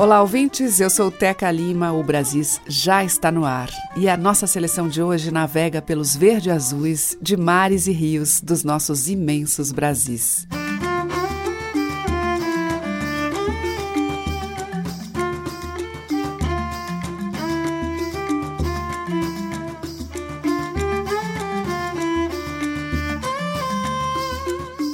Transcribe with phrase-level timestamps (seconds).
[0.00, 0.80] Olá, ouvintes.
[0.80, 1.92] Eu sou Teca Lima.
[1.92, 3.68] O Brasis já está no ar.
[3.94, 9.10] E a nossa seleção de hoje navega pelos verde-azuis de mares e rios dos nossos
[9.10, 10.48] imensos Brasis.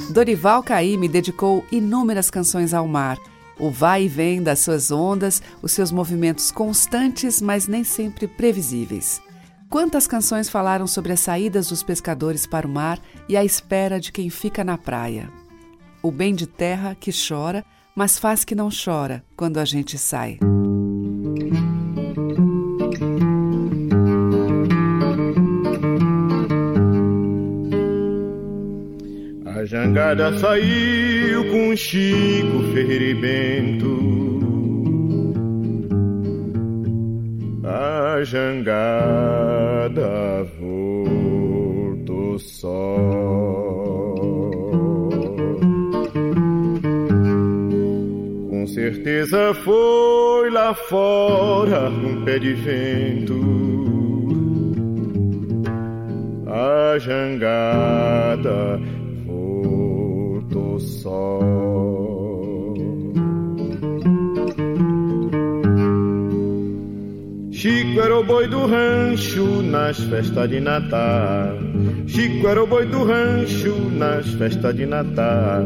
[0.09, 3.17] Dorival Caymmi dedicou inúmeras canções ao mar
[3.59, 9.21] o vai e vem das suas ondas, os seus movimentos constantes, mas nem sempre previsíveis.
[9.69, 14.11] Quantas canções falaram sobre as saídas dos pescadores para o mar e a espera de
[14.11, 15.29] quem fica na praia?
[16.01, 20.39] O bem de terra que chora, mas faz que não chora quando a gente sai.
[29.45, 33.97] A jangada saiu com Chico Ferreira e Bento.
[37.63, 40.03] A jangada
[40.59, 42.97] voltou só.
[48.49, 53.39] Com certeza foi lá fora um pé de vento.
[56.47, 58.79] A jangada
[60.79, 61.77] sol.
[67.51, 71.57] Chico era o boi do rancho nas festas de Natal.
[72.05, 75.65] Chico era o boi do rancho nas festas de Natal.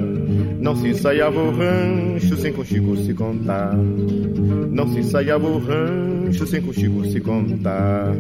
[0.59, 3.75] Não se ensaiava o rancho sem com Chico se contar.
[3.75, 8.15] Não se ensaiava o rancho sem com Chico se contar.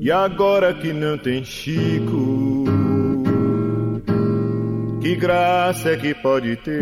[0.00, 2.63] E agora que não tem Chico
[5.04, 6.72] que graça é que pode ter?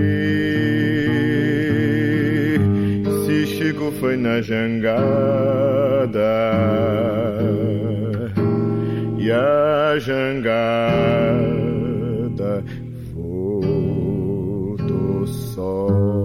[3.25, 6.21] Se Chico foi na jangada
[9.19, 10.63] e a jangada
[13.13, 16.22] voltou só.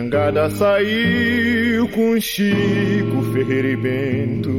[0.00, 4.50] Jangada saiu com Chico Ferreira e Bento.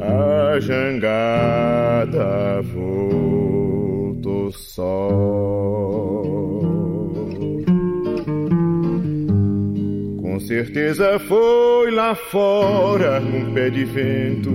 [0.00, 2.22] A jangada
[2.72, 5.08] voltou só.
[10.22, 14.54] Com certeza foi lá fora um pé de vento.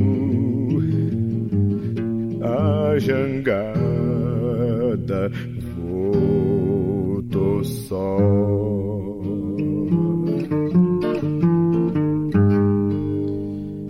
[2.41, 3.83] A jangada
[7.43, 8.17] voltou só.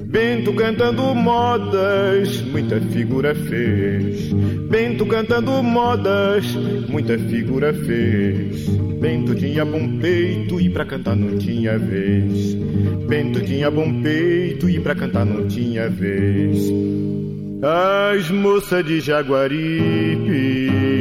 [0.06, 4.34] Bento cantando modas, muita figura fez.
[4.70, 6.46] Bento cantando modas,
[6.90, 8.68] muita figura fez.
[9.00, 12.56] Bento tinha bom peito e pra cantar não tinha vez.
[13.08, 16.72] Bento tinha bom peito e pra cantar não tinha vez.
[17.64, 20.93] As moças de Jaguaripe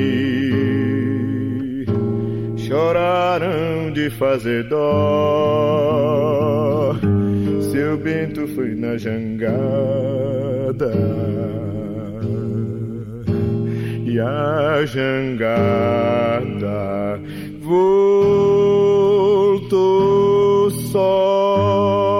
[2.72, 4.96] choraram de fazer dó.
[7.70, 10.90] Seu Bento foi na jangada
[14.06, 16.40] e a jangada
[17.60, 18.40] voltou
[20.70, 22.11] só.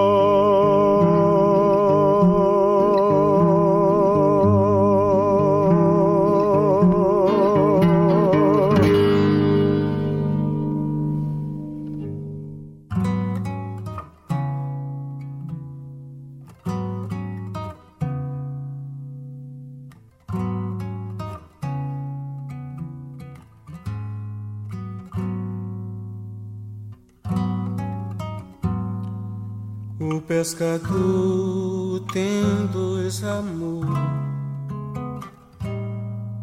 [30.34, 33.84] pescador tem dois amor,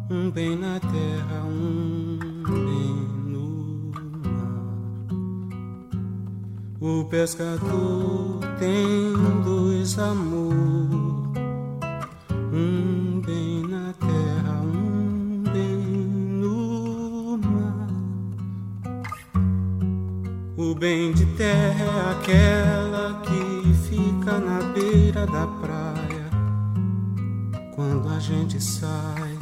[0.08, 2.16] um bem na terra, um
[2.46, 2.94] bem
[3.26, 3.90] no
[4.24, 5.08] mar.
[6.80, 10.54] O pescador tem dois amor,
[12.52, 15.76] um bem na terra, um bem
[16.40, 17.88] no mar.
[20.56, 23.59] O bem de terra é aquela que
[24.38, 26.30] na beira da praia
[27.74, 29.38] quando a gente sai.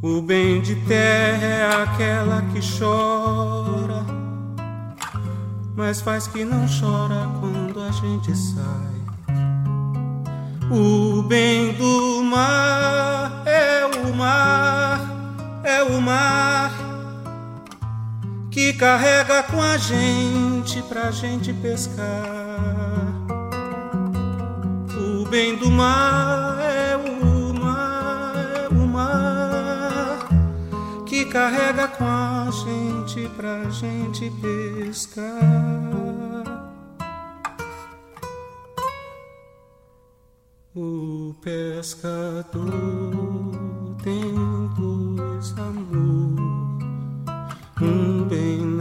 [0.00, 4.06] O bem de terra é aquela que chora,
[5.74, 8.96] mas faz que não chora quando a gente sai.
[10.70, 15.00] O bem do mar é o mar,
[15.64, 16.85] é o mar
[18.56, 23.06] que carrega com a gente pra gente pescar.
[24.96, 30.26] O bem do mar é o mar, é o mar
[31.04, 35.34] que carrega com a gente pra gente pescar.
[40.74, 42.72] O pescador
[44.02, 44.34] tem
[44.78, 46.45] dois amor, um
[48.28, 48.75] bem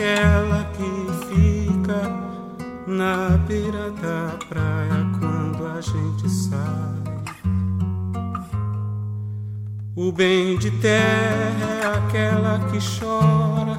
[0.00, 2.00] aquela que fica
[2.86, 6.70] na beira da praia quando a gente sai.
[9.94, 13.76] O bem de terra é aquela que chora,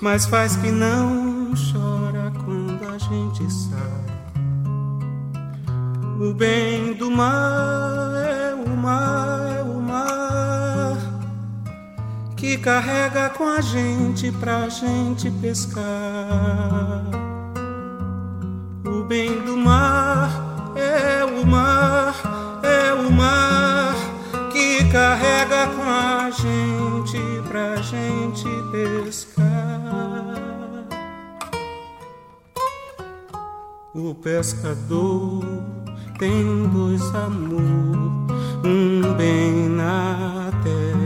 [0.00, 4.06] mas faz que não chora quando a gente sai.
[6.18, 10.35] O bem do mar é o mar, é o mar
[12.36, 15.82] que carrega com a gente pra gente pescar.
[18.84, 20.30] O bem do mar
[20.76, 22.14] é o mar,
[22.62, 23.94] é o mar
[24.52, 27.18] que carrega com a gente
[27.48, 29.46] pra gente pescar.
[33.94, 35.42] O pescador
[36.18, 38.26] tem dois amor,
[38.62, 41.05] um bem na terra,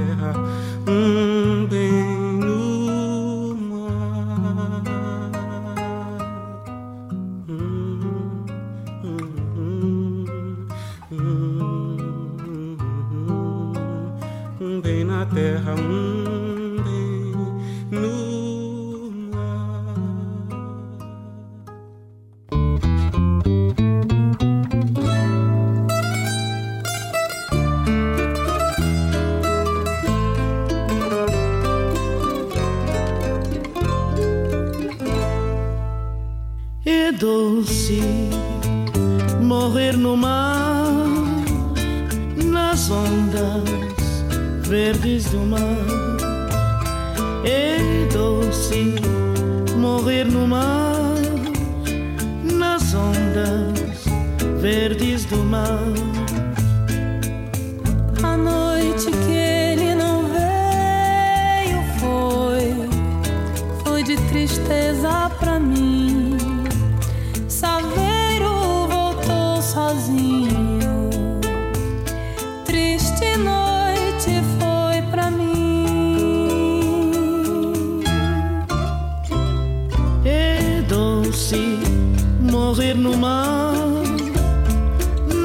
[82.91, 83.75] morrer no mar,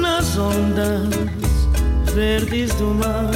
[0.00, 1.08] nas ondas
[2.14, 3.30] verdes do mar.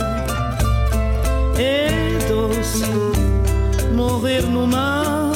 [1.58, 2.84] É doce
[3.94, 5.32] morrer no mar,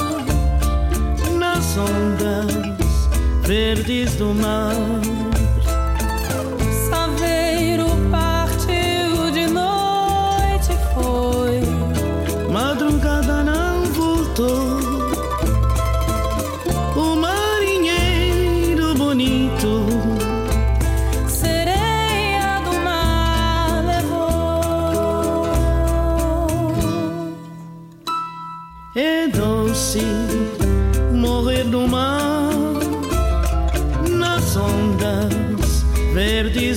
[1.38, 3.08] nas ondas
[3.46, 5.13] verdes do mar.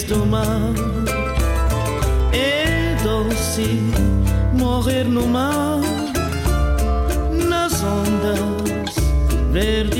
[0.08, 0.74] Do mar.
[2.32, 3.82] É doce
[4.54, 5.82] morrer no mar,
[7.50, 8.96] nas ondas
[9.52, 9.97] verdes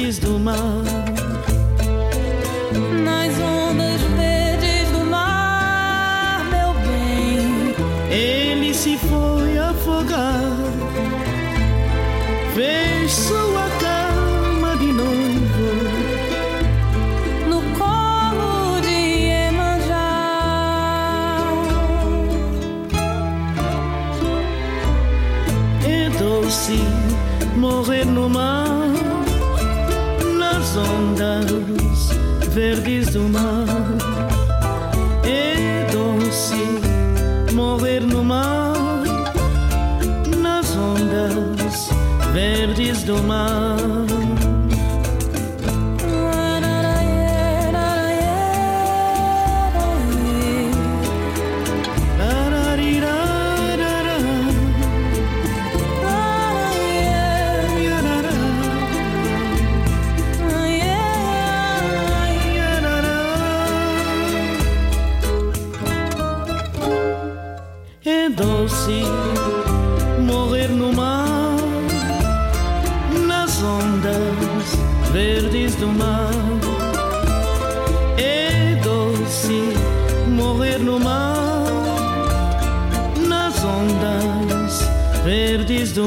[41.38, 41.90] ondas
[42.34, 43.18] verdes do.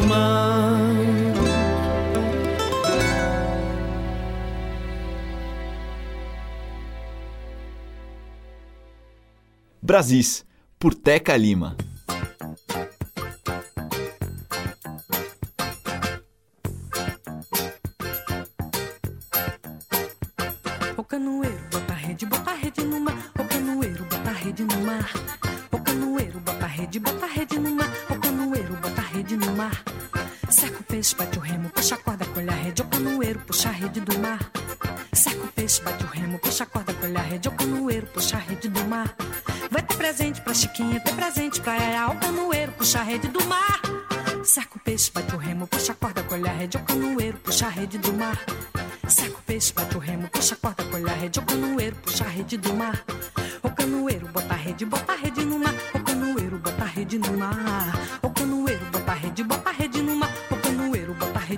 [0.06, 0.80] Mar.
[9.82, 10.46] Brasis,
[10.78, 11.76] por Teca Lima.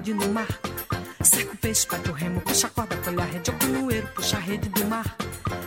[0.02, 0.48] Rede no mar.
[1.52, 3.50] O peixe, bate o remo, puxa a corda, colhe a rede.
[3.50, 5.16] O canoeiro, puxa a rede do mar.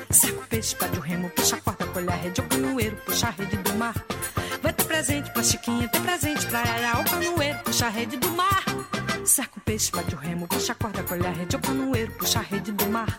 [0.10, 2.42] Seca o peixe, bate o remo, puxa a corda, colhe a rede.
[2.42, 3.96] O canoeiro, puxa a rede do mar.
[4.62, 7.00] Vai ter presente pra Chiquinha, ter presente pra Yaya.
[7.00, 8.64] O canoeiro, puxa a rede do mar.
[9.24, 11.56] Seca o peixe, bate o remo, puxa a corda, colhe a rede.
[11.56, 13.18] O canoeiro, puxa a rede do mar.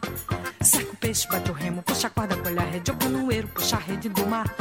[0.60, 2.90] Seca o peixe, bate o remo, puxa a corda, colhe a rede.
[2.90, 4.54] O canoeiro, puxa a rede do mar.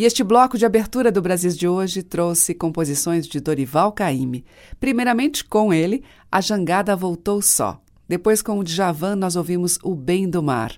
[0.00, 4.46] E este bloco de abertura do Brasil de hoje trouxe composições de Dorival Caymmi.
[4.80, 6.02] Primeiramente com ele,
[6.32, 7.78] A Jangada Voltou Só.
[8.08, 10.72] Depois com o Djavan nós ouvimos O Bem do Mar.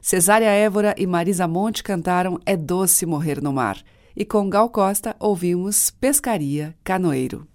[0.00, 3.76] Cesária Évora e Marisa Monte cantaram É Doce Morrer no Mar.
[4.16, 7.46] E com Gal Costa ouvimos Pescaria Canoeiro.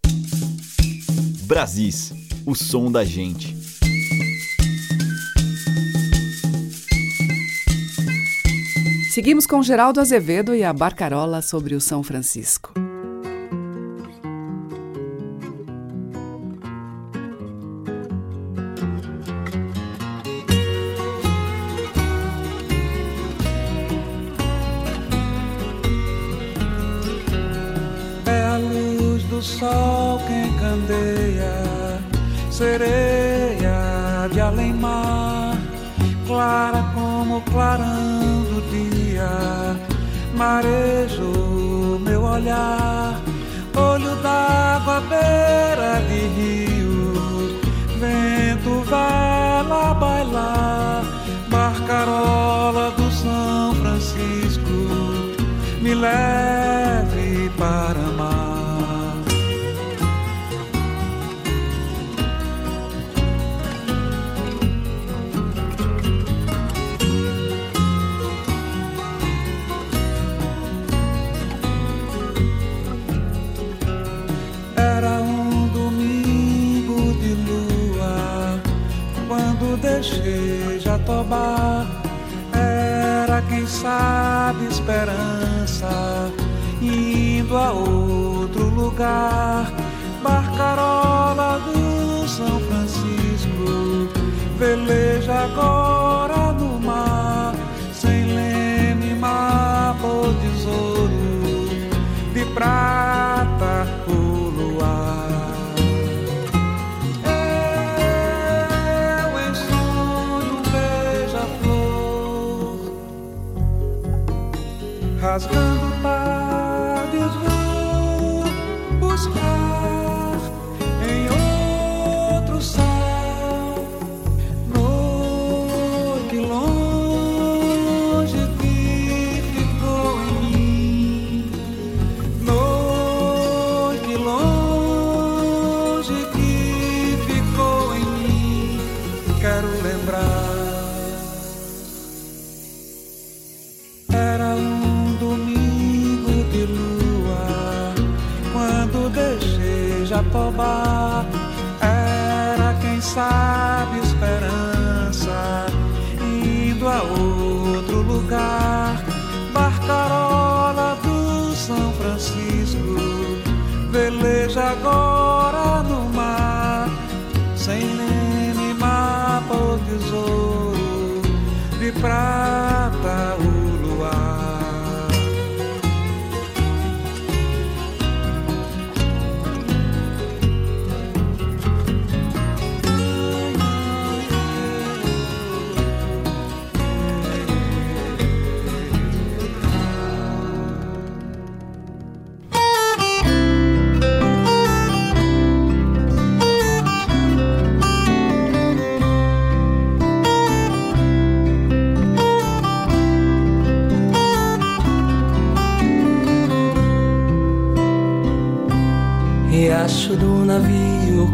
[1.47, 2.13] Brasis,
[2.45, 3.56] o som da gente.
[9.17, 12.71] Seguimos com Geraldo Azevedo e a Barcarola sobre o São Francisco.
[28.27, 31.99] É a luz do sol quem candeia,
[32.51, 35.57] sereia de além-mar,
[36.27, 38.26] clara como clarão
[40.37, 43.19] marejo meu olhar,
[43.75, 47.59] olho d'água beira de rio,
[47.99, 51.03] vento lá bailar,
[51.49, 54.77] barcarola do São Francisco,
[55.81, 56.46] me leve
[80.07, 81.85] deixei Jatobá.
[82.53, 86.31] Era quem sabe esperança
[86.81, 89.71] indo a outro lugar.
[90.23, 94.09] Barcarola do São Francisco
[94.57, 97.53] veleja agora no mar,
[97.93, 101.09] sem leme, mapa ou tesouro
[102.33, 102.96] de prata
[115.37, 115.66] Glasgow.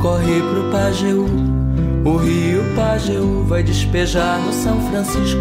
[0.03, 1.25] Corre pro Pajeú.
[2.03, 5.39] O rio Pajeú vai despejar no São Francisco.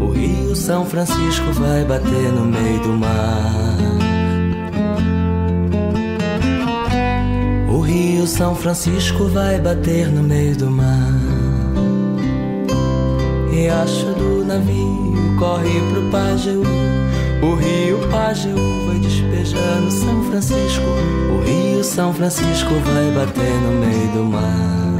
[0.00, 3.76] O rio São Francisco vai bater no meio do mar.
[7.70, 11.12] O rio São Francisco vai bater no meio do mar.
[13.50, 16.97] Riacho do navio corre pro Pajeú.
[17.40, 20.84] O rio Pajeú vai despejar no São Francisco.
[21.32, 24.98] O rio São Francisco vai bater no meio do mar.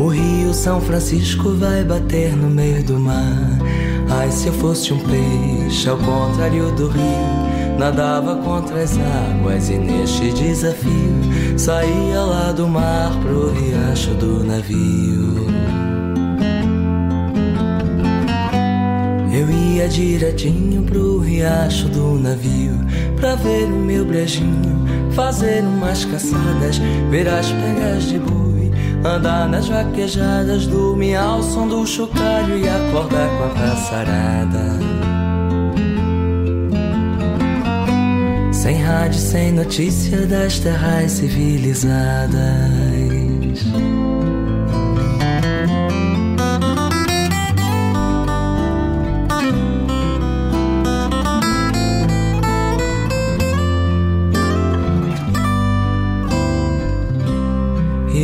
[0.00, 3.58] O rio São Francisco vai bater no meio do mar.
[4.08, 9.78] Ai, se eu fosse um peixe ao contrário do rio, nadava contra as águas e
[9.78, 15.77] neste desafio saía lá do mar pro riacho do navio.
[19.78, 22.74] Ia direitinho pro riacho do navio
[23.16, 26.78] Pra ver o meu brejinho, fazer umas caçadas
[27.10, 28.72] Ver as pegas de boi,
[29.04, 34.78] andar nas vaquejadas Dormir ao som do chocalho e acordar com a passarada.
[38.52, 42.38] Sem rádio, sem notícia das terras civilizadas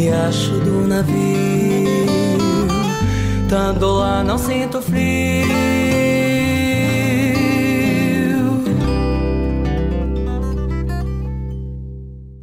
[0.00, 2.16] riacho do navio.
[3.48, 5.50] Tando lá não sinto frio.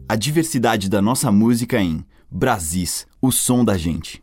[0.08, 4.22] A diversidade da nossa música em Brasis, o som da gente.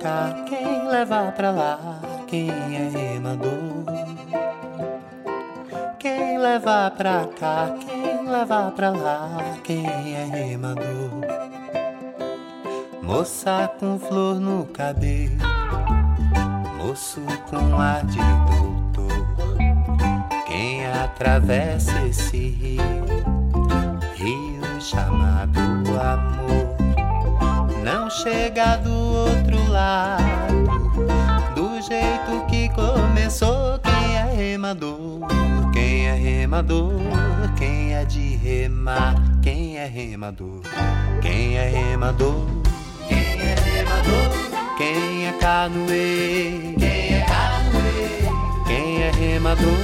[0.00, 0.44] Cá?
[0.48, 2.00] Quem leva pra lá?
[2.26, 3.84] Quem é remador?
[5.98, 7.74] Quem leva pra cá?
[7.80, 9.28] Quem leva pra lá?
[9.62, 11.10] Quem é remador?
[13.02, 15.36] Moça com flor no cabelo,
[16.78, 19.26] moço com ar de doutor.
[20.46, 22.82] Quem atravessa esse rio,
[24.14, 25.58] rio chamado
[26.00, 26.76] amor,
[27.84, 29.59] não chega do outro
[31.54, 33.78] do jeito que começou.
[33.78, 35.20] Quem é remador?
[35.72, 36.92] Quem é remador?
[37.56, 39.14] Quem é de remar?
[39.42, 40.62] Quem é remador?
[41.20, 42.46] Quem é remador?
[43.08, 44.50] Quem é remador?
[44.76, 46.76] Quem é canoeiro?
[46.78, 48.64] Quem é canoeiro?
[48.66, 49.76] Quem é remador?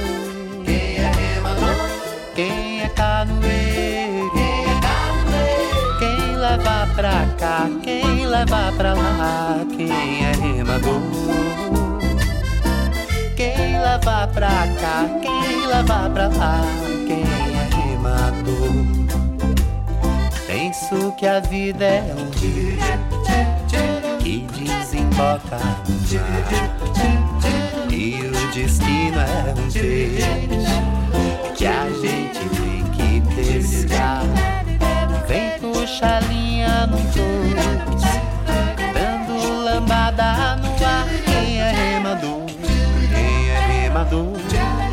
[0.65, 1.89] Quem é remador?
[2.35, 4.31] Quem é canoeiro?
[4.33, 5.99] Quem é canoeiro?
[5.99, 7.69] Quem leva pra cá?
[7.83, 9.66] Quem leva pra lá?
[9.77, 11.01] Quem é remador?
[13.35, 15.05] Quem leva pra cá?
[15.21, 16.61] Quem leva pra lá?
[17.05, 18.73] Quem é remador?
[20.47, 22.77] Penso que a vida é um rio
[24.19, 26.57] que desemboca no mar.
[27.91, 30.39] E o destino é um peixe
[31.55, 34.23] que a gente tem que pescar.
[35.27, 38.06] Vem puxa linha no dois,
[39.87, 41.07] dando lambada no ar.
[41.25, 42.45] Quem é remador?
[42.45, 44.33] Quem é remador?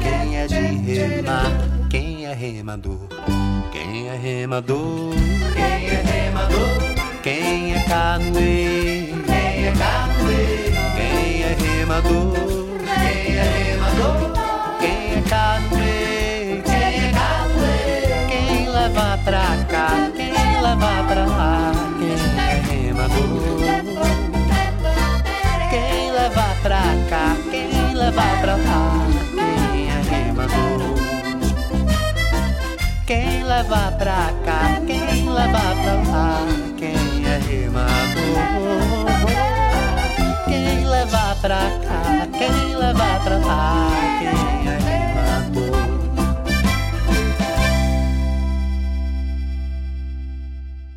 [0.02, 1.52] Quem é de remar?
[1.90, 3.09] Quem é remador?
[3.72, 5.14] Quem é remador?
[5.54, 6.94] Quem é remador?
[7.22, 9.22] Quem é canoeiro?
[9.24, 10.74] Quem é canoeiro?
[10.96, 12.33] Quem é remador?
[12.85, 14.33] Quem é remador?
[14.80, 16.62] Quem é canoeiro?
[16.62, 18.28] Quem é canoeiro?
[18.28, 20.11] Quem leva pra cá?
[20.14, 21.63] Quem leva pra lá?
[28.14, 29.07] Pra lá?
[29.72, 30.81] Quem é remador?
[33.07, 34.81] Quem leva pra cá?
[34.87, 36.46] Quem leva pra lá?
[36.77, 38.37] Quem é remador?
[40.46, 42.29] Quem leva pra cá?
[42.38, 43.88] Quem leva pra lá?
[44.20, 44.63] Quem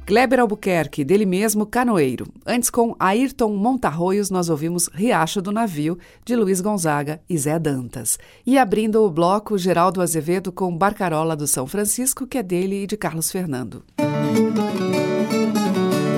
[0.07, 2.27] Kleber Albuquerque, dele mesmo Canoeiro.
[2.45, 8.17] Antes, com Ayrton Montarroios, nós ouvimos Riacho do Navio, de Luiz Gonzaga e Zé Dantas.
[8.45, 12.87] E abrindo o bloco, Geraldo Azevedo com Barcarola do São Francisco, que é dele e
[12.87, 13.83] de Carlos Fernando.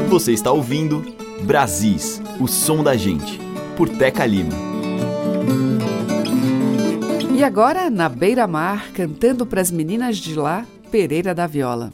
[0.07, 1.03] Você está ouvindo
[1.41, 3.39] Brasis, o som da gente,
[3.75, 4.53] por Teca Lima.
[7.35, 11.91] E agora, na beira-mar, cantando para as meninas de lá, Pereira da Viola.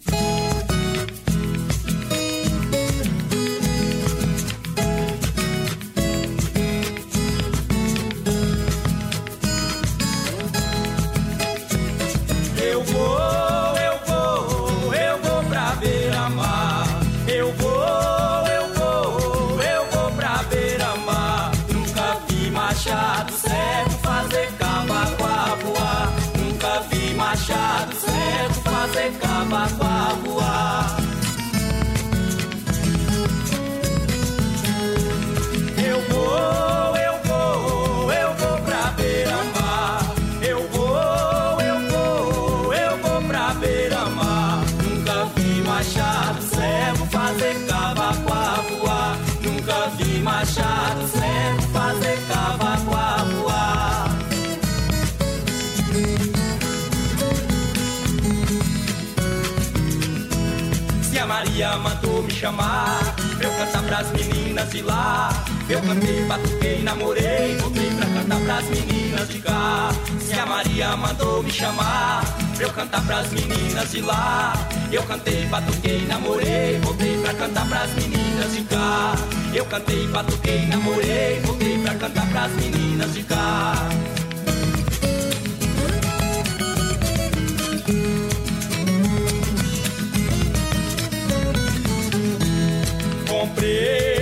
[61.35, 65.29] Maria mandou me chamar pra eu cantar pras meninas de lá.
[65.67, 69.89] Eu cantei, batuquei, namorei, voltei pra cantar pras meninas de cá.
[70.21, 72.23] Se a Maria mandou me chamar
[72.55, 74.53] pra eu cantar pras meninas de lá.
[74.89, 79.15] Eu cantei, batuquei, namorei, voltei pra cantar pras meninas de cá.
[79.53, 83.73] Eu cantei, batuquei, namorei, voltei pra cantar pras meninas de cá.
[93.65, 94.14] Yeah.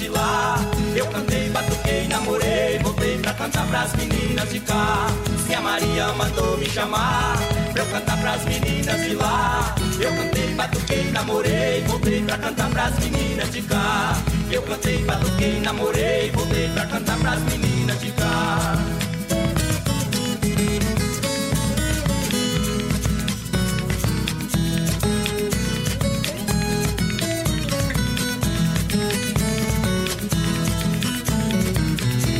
[0.00, 0.56] De lá.
[0.96, 5.06] Eu cantei, batuquei, namorei, voltei pra cantar pras meninas de cá.
[5.46, 7.36] Se a Maria mandou me chamar
[7.72, 9.74] pra eu cantar pras meninas de lá.
[10.00, 14.16] Eu cantei, batuquei, namorei, voltei pra cantar pras meninas de cá.
[14.50, 18.78] Eu cantei, batuquei, namorei, voltei pra cantar pras meninas de cá.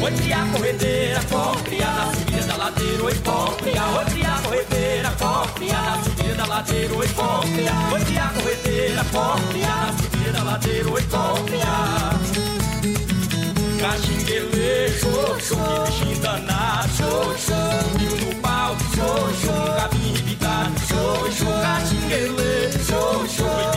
[0.03, 1.21] Oi, cria corredeira,
[1.63, 3.15] cria na subida da ladeira, oi,
[3.59, 3.85] cria.
[3.99, 5.11] Oi, cria corredeira,
[5.55, 7.07] cria na subida da ladeira, oi,
[7.53, 7.73] cria.
[7.93, 9.05] Oi, cria corredeira,
[9.51, 11.03] cria na subida da ladeira, oi,
[11.47, 11.77] cria.
[13.79, 22.73] Caxinguele, show, que bichinho danado, show, subiu no pau, show, no cabinho irritado, show, caxinguele,
[22.85, 23.69] show,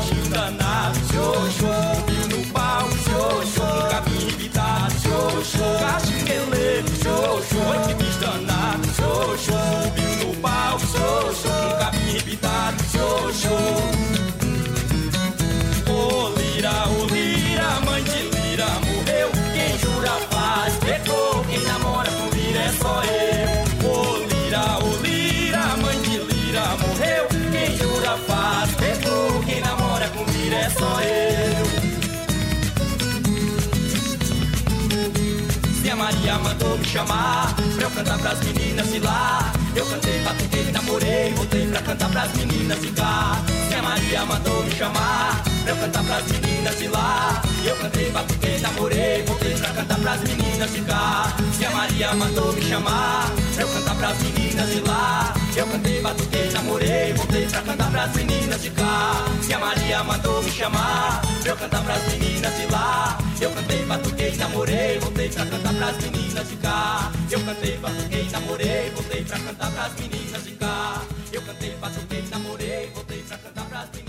[37.05, 39.51] pra eu cantar pras meninas de lá.
[39.75, 43.41] Eu cantei, batuquei, namorei, voltei pra cantar pras meninas de cá.
[43.69, 47.41] Se a Maria mandou me chamar eu cantar pras meninas de lá.
[47.63, 51.35] Eu cantei, batuquei, namorei, voltei pra cantar pras meninas de cá.
[51.57, 55.33] Se a Maria mandou me chamar eu cantar pras meninas de lá.
[55.55, 59.25] Eu cantei, batuquei, namorei, voltei pra cantar pras meninas de cá.
[59.41, 63.17] Se a Maria mandou me chamar eu cantar pras meninas de lá.
[63.39, 67.11] Eu cantei, batuquei, namorei, voltei pra cantar pras meninas de cá.
[67.29, 71.01] Eu cantei, batuquei, namorei, voltei pra cantar pras meninas de cá.
[71.31, 74.02] Eu cantei, batuquei, namorei, voltei pra cantar pras meninas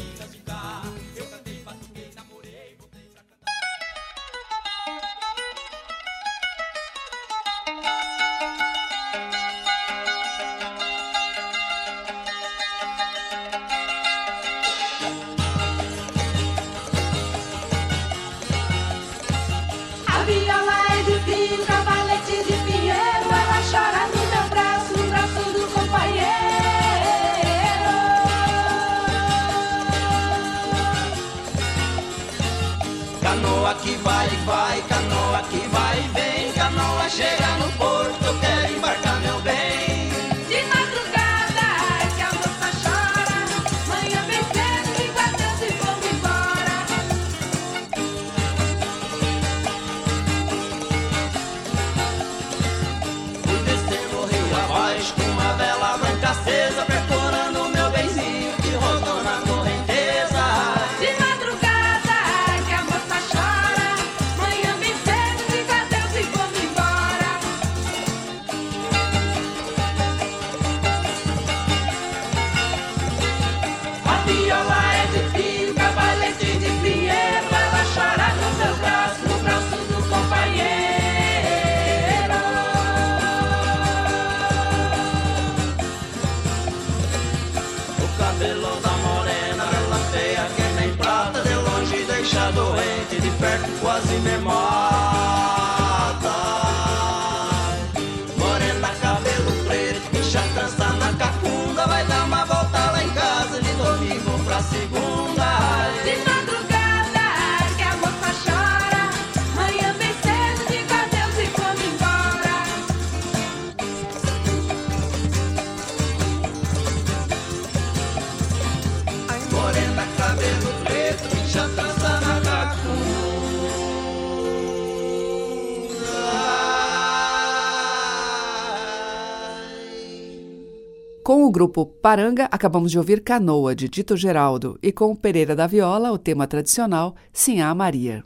[131.25, 135.57] Com o grupo Paranga, acabamos de ouvir Canoa, de Dito Geraldo, e com o Pereira
[135.57, 138.23] da Viola, o tema tradicional Sinhá Maria.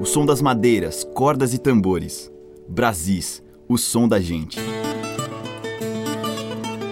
[0.00, 2.30] O som das madeiras, cordas e tambores.
[2.68, 4.60] Brasis, o som da gente.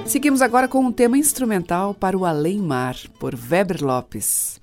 [0.04, 4.58] Seguimos agora com um tema instrumental para o Além Mar, por Weber Lopes.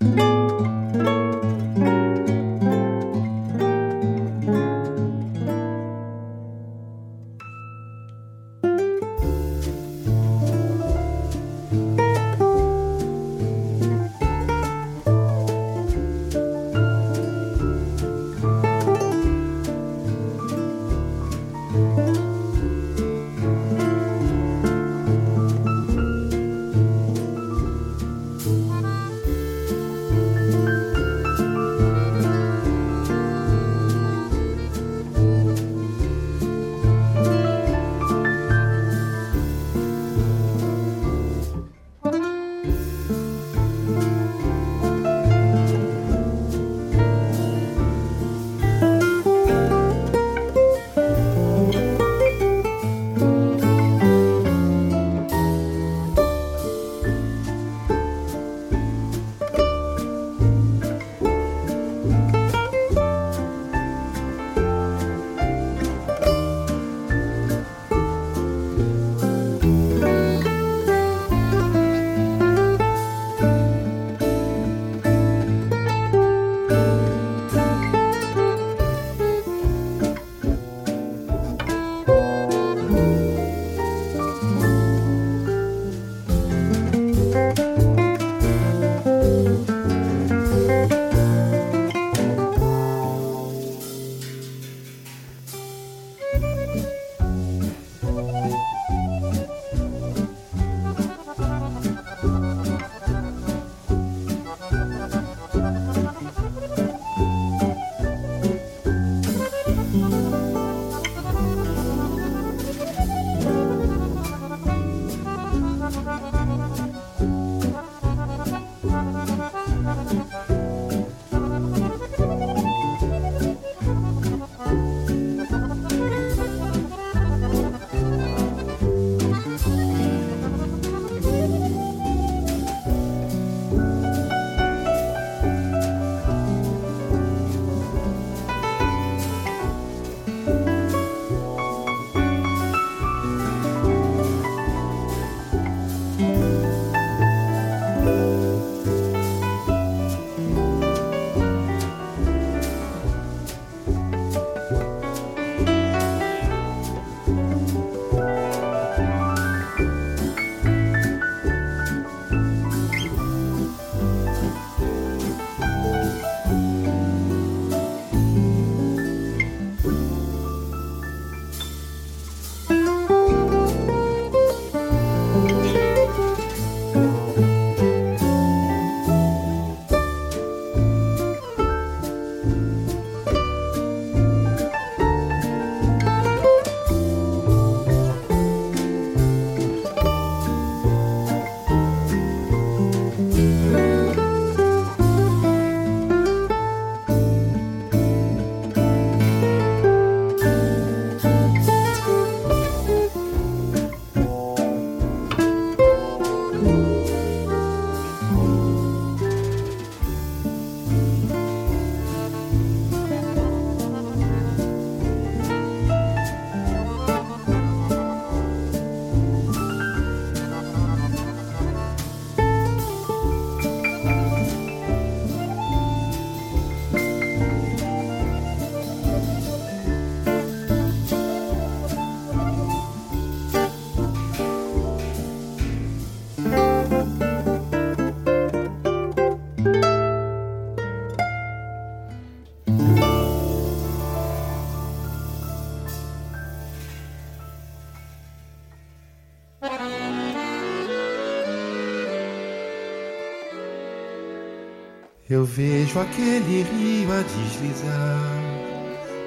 [255.35, 258.41] Eu vejo aquele rio a deslizar,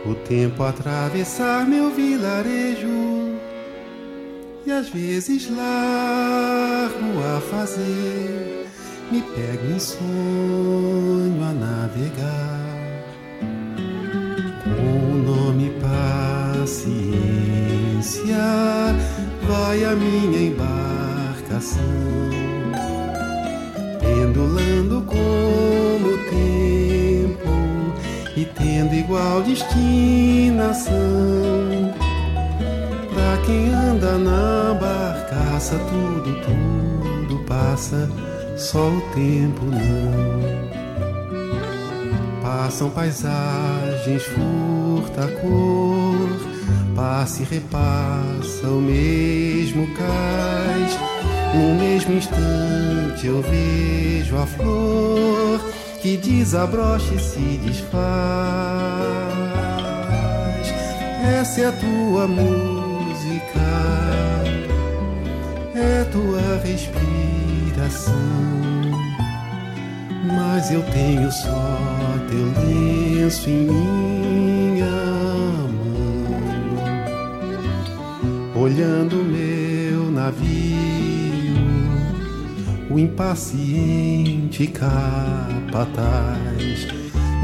[0.07, 3.37] o tempo atravessar meu vilarejo.
[4.65, 8.67] E às vezes largo a fazer,
[9.13, 13.05] me pego em sonho a navegar.
[14.65, 15.71] Com o nome
[16.59, 17.05] paciência,
[19.47, 21.83] vai a minha embarcação,
[24.01, 25.03] pendulando
[25.99, 27.49] como o tempo
[28.37, 30.93] e tendo igual destinação.
[33.13, 38.09] Pra quem anda na barcaça, tudo, tudo passa,
[38.57, 40.69] só o tempo não.
[42.41, 46.39] Passam paisagens, furta a cor,
[46.95, 50.99] passa e repassa o mesmo cais.
[51.55, 55.68] No mesmo instante eu vejo a flor
[56.01, 57.99] que desabrocha e se desfaz.
[61.41, 63.61] Essa é a tua música,
[65.75, 68.15] é tua respiração.
[70.25, 71.79] Mas eu tenho só
[72.31, 74.87] teu lenço em minha
[75.71, 76.33] mão,
[78.63, 79.78] olhando meu
[82.99, 84.89] impaciente capataz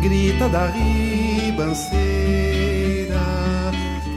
[0.02, 1.94] grita da ribanceira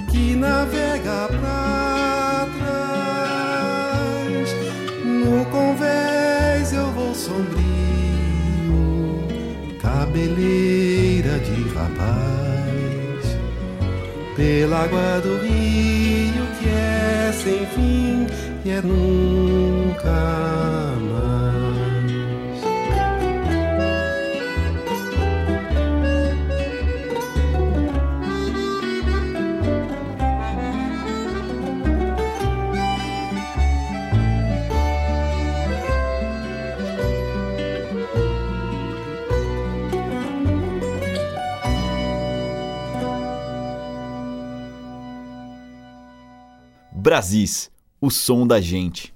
[0.09, 4.49] que navega pra trás.
[5.05, 7.53] No convés eu vou sombrio,
[9.79, 13.38] cabeleira de rapaz,
[14.35, 18.27] pela água do rio que é sem fim
[18.70, 20.11] é nunca
[21.09, 21.47] mais.
[46.91, 49.14] Brasis, o som da gente.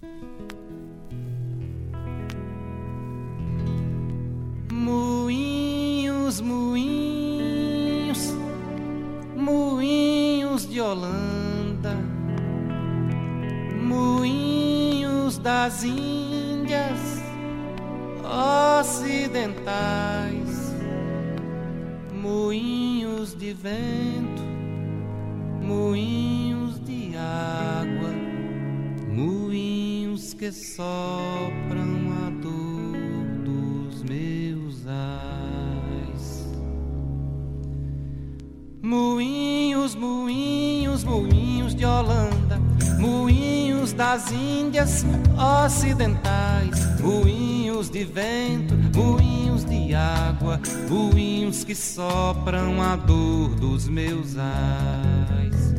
[45.66, 55.74] Ocidentais, moinhos de vento, moinhos de água, moinhos que sopram a dor dos meus ais.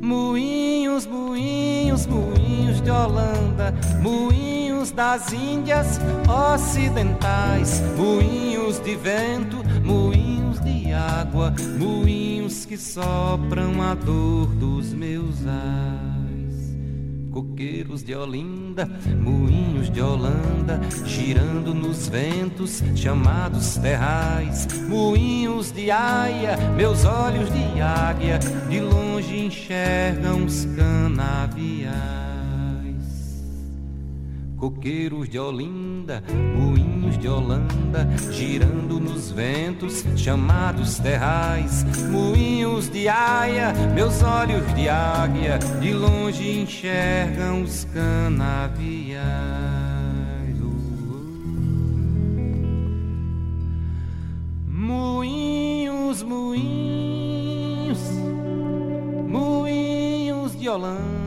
[0.00, 11.54] Moinhos, moinhos, moinhos de Holanda, moinhos das Índias ocidentais, moinhos de vento, moinhos de água,
[11.78, 16.21] moinhos que sopram a dor dos meus ais.
[17.32, 18.86] Coqueiros de Olinda,
[19.18, 28.38] moinhos de Holanda, girando nos ventos chamados terrais, moinhos de aia, meus olhos de águia,
[28.68, 32.02] de longe enxergam os canaviais.
[34.58, 36.22] Coqueiros de Olinda,
[36.54, 45.58] moinhos de Holanda, girando nos ventos chamados terrais, moinhos de aia, meus olhos de águia,
[45.80, 49.22] de longe enxergam os canaviais.
[54.68, 58.00] Moinhos, moinhos,
[59.28, 61.21] moinhos de Holanda.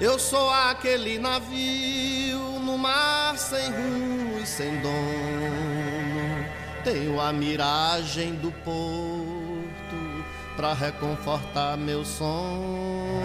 [0.00, 6.46] Eu sou aquele navio no mar sem rumo e sem dono.
[6.82, 10.24] Tenho a miragem do porto
[10.56, 13.20] pra reconfortar meu som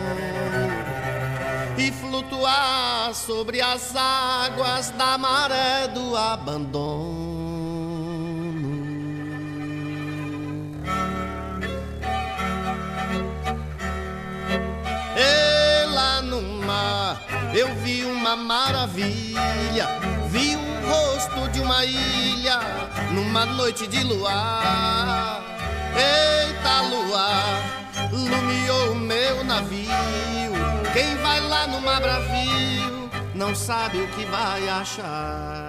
[1.77, 7.14] e flutuar sobre as águas da maré do abandono.
[17.55, 19.87] Eu vi uma maravilha,
[20.27, 22.59] vi o rosto de uma ilha
[23.11, 25.41] numa noite de luar.
[25.95, 29.89] Eita luar, lumiou o meu navio.
[30.91, 35.63] Quem vai lá no mar bravio não sabe o que vai achar.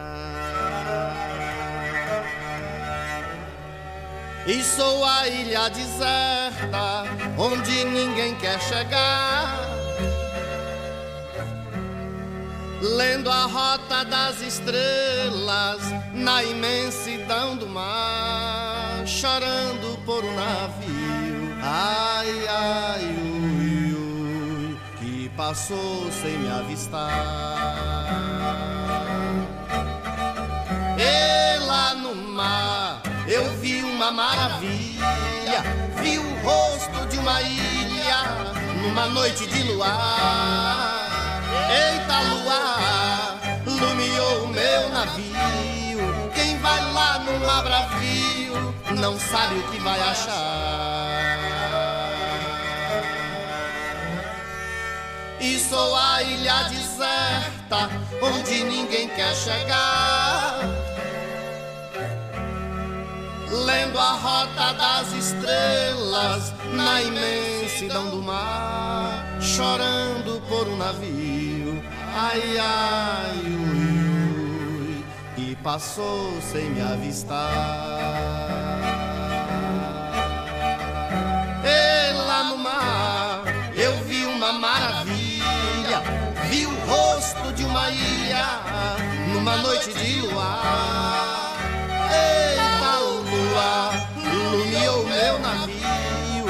[4.44, 7.04] E sou a ilha deserta
[7.38, 9.75] onde ninguém quer chegar.
[12.80, 15.80] Lendo a rota das estrelas
[16.12, 21.56] na imensidão do mar, chorando por um navio.
[21.62, 27.10] Ai, ai, ui, ui, que passou sem me avistar.
[30.98, 35.62] E lá no mar eu vi uma maravilha,
[36.02, 38.18] vi o rosto de uma ilha
[38.82, 41.06] numa noite de luar.
[42.46, 46.30] Luar, lumiou meu navio.
[46.34, 51.38] Quem vai lá no mar bravio não sabe o que vai achar.
[55.40, 57.90] E sou a ilha deserta
[58.22, 60.60] onde ninguém quer chegar
[63.64, 71.55] lendo a rota das estrelas na imensidão do mar, chorando por um navio.
[72.18, 75.04] Ai, ai, ui,
[75.36, 77.52] ui, e passou sem me avistar.
[81.62, 83.42] E lá no mar
[83.76, 86.00] eu vi uma maravilha,
[86.48, 88.62] vi o rosto de uma ilha
[89.34, 91.54] numa noite de luar.
[92.10, 93.92] Eita lua,
[94.24, 96.46] ilumiou meu navio.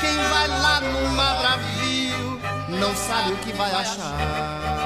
[0.00, 2.40] Quem vai lá no bravio
[2.80, 4.79] não sabe o que vai achar.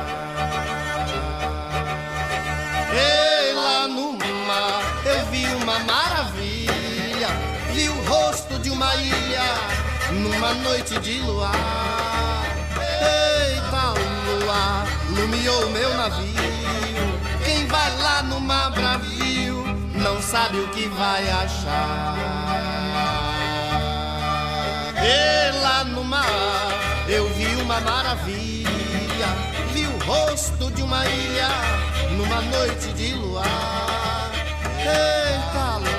[2.96, 4.12] E lá no
[4.46, 7.28] mar eu vi uma maravilha,
[7.72, 9.42] vi o rosto de uma ilha
[10.12, 12.46] numa noite de luar.
[12.78, 16.34] Eita lua, ilumiou meu navio.
[17.44, 19.64] Quem vai lá no mar bravio
[19.94, 22.16] não sabe o que vai achar.
[25.02, 26.24] E lá no mar
[27.08, 29.26] eu vi uma maravilha,
[29.72, 31.48] vi o rosto de uma ilha
[32.16, 34.30] numa noite de luar.
[34.78, 35.93] Eita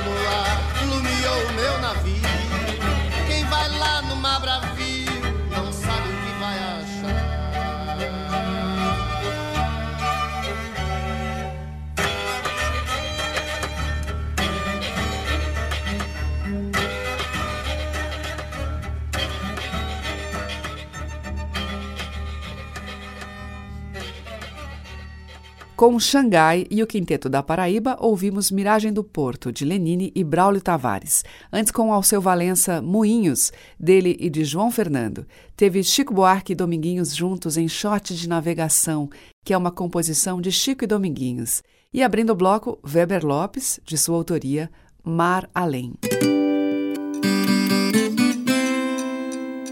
[25.76, 30.62] Com Xangai e o Quinteto da Paraíba, ouvimos Miragem do Porto, de Lenine e Braulio
[30.62, 31.26] Tavares.
[31.52, 35.26] Antes, com Alceu Valença, Moinhos, dele e de João Fernando.
[35.54, 39.10] Teve Chico Buarque e Dominguinhos juntos em Shot de Navegação,
[39.44, 41.62] que é uma composição de Chico e Dominguinhos.
[41.94, 44.72] E abrindo o bloco, Weber Lopes, de sua autoria,
[45.04, 45.96] Mar Além.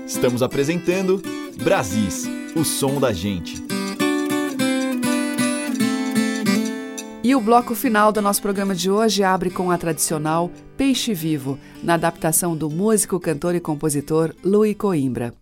[0.06, 1.22] Estamos apresentando
[1.64, 2.26] Brasis,
[2.58, 3.73] o som da gente.
[7.24, 11.58] E o bloco final do nosso programa de hoje abre com a tradicional Peixe Vivo,
[11.82, 15.34] na adaptação do músico, cantor e compositor Louis Coimbra.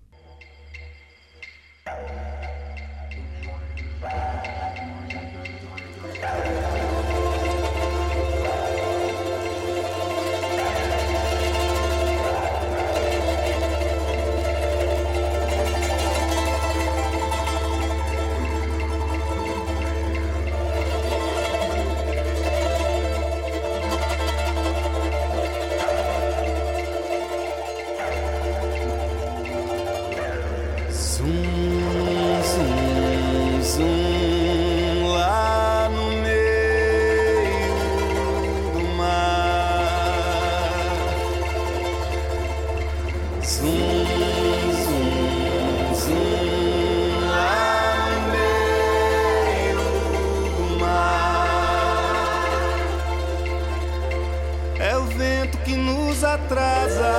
[55.21, 57.13] vento que nos atrasa,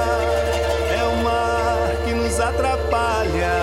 [0.99, 3.55] é o mar que nos atrapalha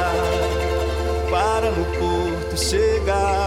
[1.29, 3.38] para no porto chegar.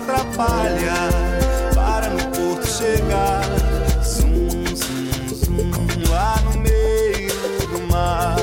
[0.00, 0.94] Atrapalha.
[1.74, 3.42] Para no porto chegar.
[4.02, 7.32] Zum, zum, zum, lá no meio
[7.68, 8.36] do mar.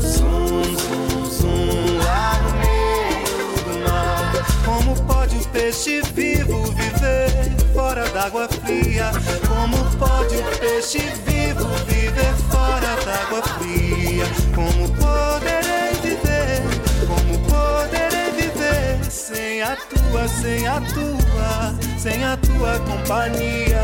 [0.00, 4.32] Zum, zum, zum, lá no meio do mar.
[4.64, 9.10] Como pode o peixe vivo viver fora d'água fria?
[9.48, 14.24] Como pode o peixe vivo viver fora d'água fria?
[14.54, 15.61] Como poderei
[20.12, 23.82] tua, sem a tua, sem a tua companhia?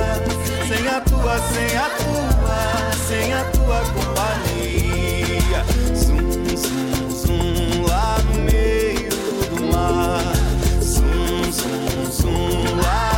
[0.68, 5.64] Sem a tua, sem a tua, sem a tua companhia.
[5.95, 9.09] Zum, zum, zum, lá no meio
[9.57, 10.35] do mar.
[10.83, 13.18] Zum, zum, zum, lá no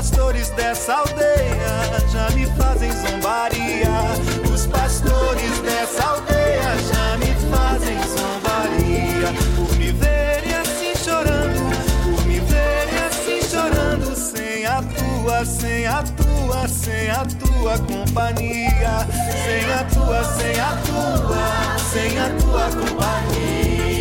[0.00, 4.50] pastores dessa aldeia já me fazem zombaria.
[4.50, 9.28] Os pastores dessa aldeia já me fazem zombaria.
[9.54, 11.60] Por me verem assim chorando,
[12.02, 19.06] por me verem assim chorando, sem a tua, sem a tua, sem a tua companhia.
[19.44, 23.99] Sem a tua, sem a tua, sem a tua companhia.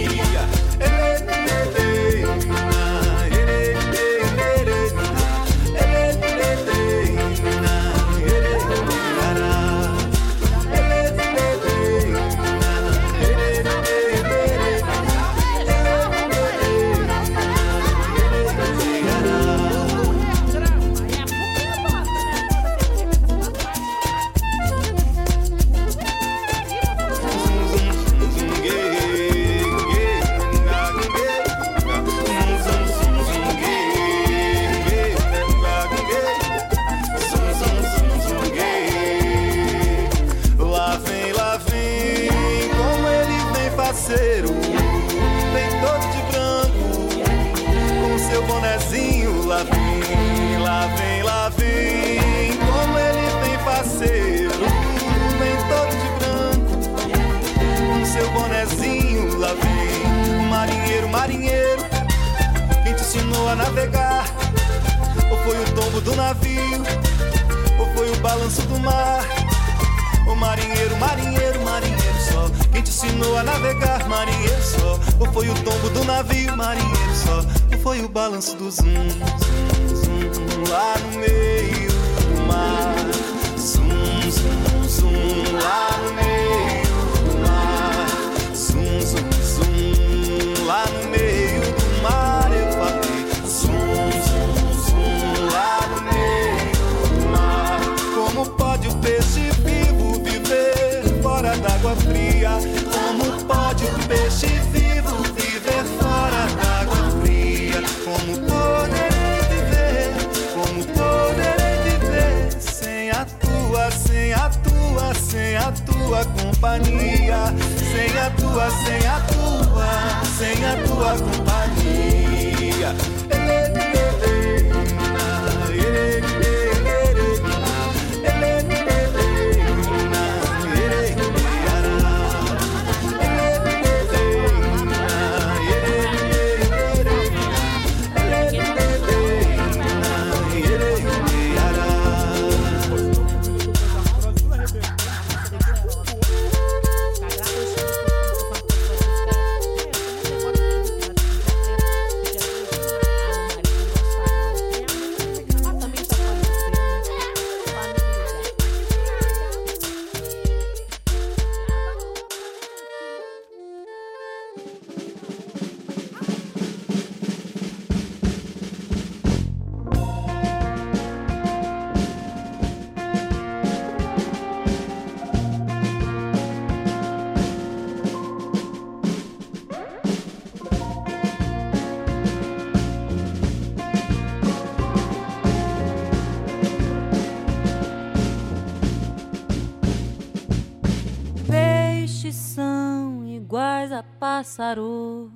[194.60, 195.32] pássaros.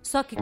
[0.00, 0.36] Só que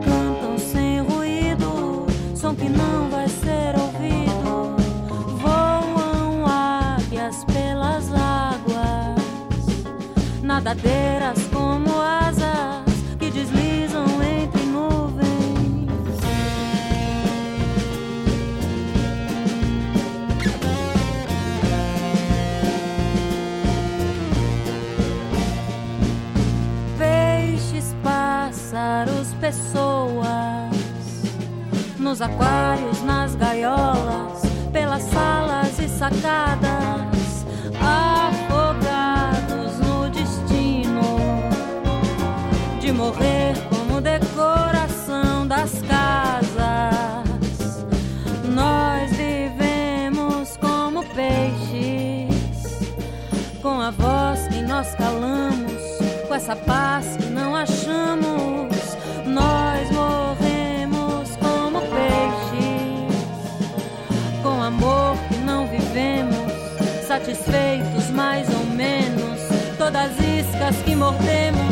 [70.65, 71.64] casque mortem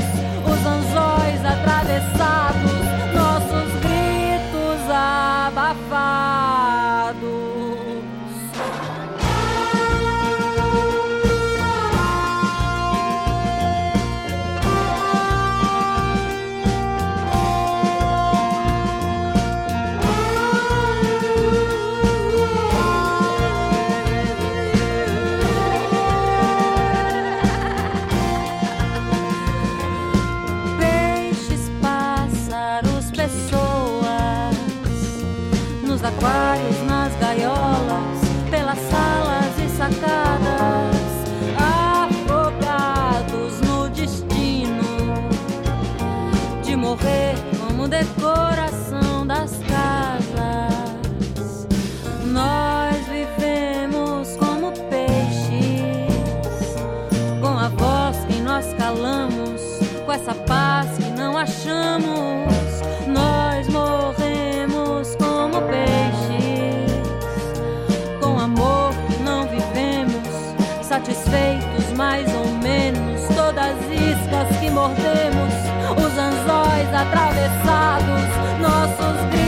[74.72, 75.54] mordemos,
[75.96, 79.41] os anzóis atravessados, nossos gritos.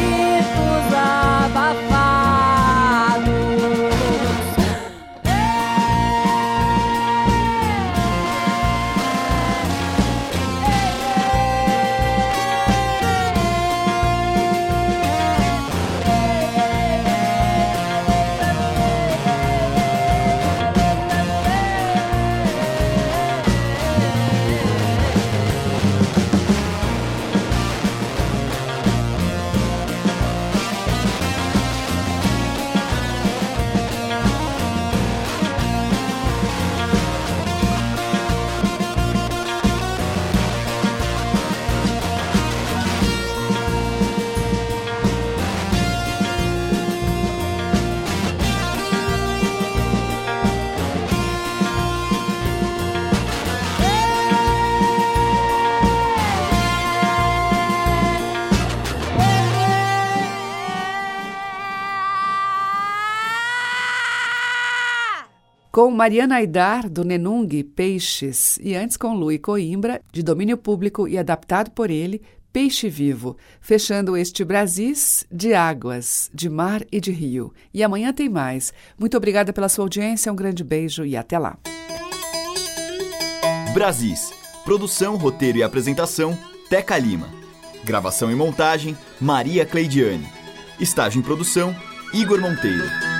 [65.95, 71.71] Mariana Aidar, do Nenung Peixes, e antes com Lui Coimbra, de domínio público e adaptado
[71.71, 72.21] por ele,
[72.53, 77.53] Peixe Vivo, fechando este Brasis de águas, de mar e de rio.
[77.73, 78.73] E amanhã tem mais.
[78.99, 81.59] Muito obrigada pela sua audiência, um grande beijo e até lá.
[83.73, 84.33] Brasis.
[84.65, 86.39] Produção, roteiro e apresentação,
[86.71, 87.29] Teca Lima.
[87.85, 90.27] Gravação e montagem, Maria Cleidiane.
[90.81, 91.75] Estágio em produção,
[92.13, 93.14] Igor Monteiro.